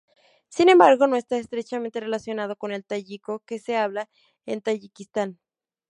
[0.49, 4.09] Sin embargo, no está estrechamente relacionado con el tayiko que se habla
[4.47, 5.39] en Tayikistán.